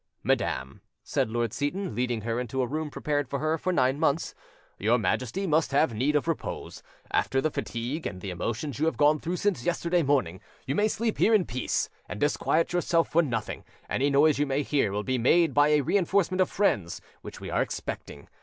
"Madam," 0.23 0.81
said 1.03 1.29
Lord 1.29 1.53
Seyton, 1.53 1.93
leading 1.93 2.21
her 2.21 2.39
into 2.39 2.63
a 2.63 2.65
room 2.65 2.89
prepared 2.89 3.29
for 3.29 3.37
her 3.37 3.55
for 3.59 3.71
nine 3.71 3.99
months, 3.99 4.33
"your 4.79 4.97
Majesty 4.97 5.45
must 5.45 5.69
have 5.69 5.93
need 5.93 6.15
of 6.15 6.27
repose, 6.27 6.81
after 7.11 7.39
the 7.39 7.51
fatigue 7.51 8.07
and 8.07 8.19
the 8.19 8.31
emotions 8.31 8.79
you 8.79 8.87
have 8.87 8.97
gone 8.97 9.19
through 9.19 9.37
since 9.37 9.63
yesterday 9.63 10.01
morning; 10.01 10.41
you 10.65 10.73
may 10.73 10.87
sleep 10.87 11.19
here 11.19 11.35
in 11.35 11.45
peace, 11.45 11.87
and 12.09 12.19
disquiet 12.19 12.73
yourself 12.73 13.09
for 13.11 13.21
nothing: 13.21 13.63
any 13.91 14.09
noise 14.09 14.39
you 14.39 14.47
may 14.47 14.63
hear 14.63 14.91
will 14.91 15.03
be 15.03 15.19
made 15.19 15.53
by 15.53 15.67
a 15.67 15.81
reinforcement 15.81 16.41
of 16.41 16.49
friends 16.49 16.99
which 17.21 17.39
we 17.39 17.51
are 17.51 17.61
expecting. 17.61 18.27